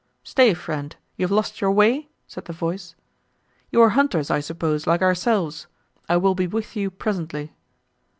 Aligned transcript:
"Stay, 0.23 0.55
friend, 0.55 0.95
you 1.15 1.23
have 1.25 1.29
lost 1.31 1.61
your 1.61 1.71
way?" 1.71 2.09
said 2.25 2.45
the 2.45 2.53
voice. 2.53 2.95
"You 3.69 3.83
are 3.83 3.89
hunters, 3.89 4.31
I 4.31 4.39
suppose, 4.39 4.87
like 4.87 5.03
ourselves: 5.03 5.67
I 6.09 6.17
will 6.17 6.33
be 6.33 6.47
with 6.47 6.75
you 6.75 6.89
presently." 6.89 7.53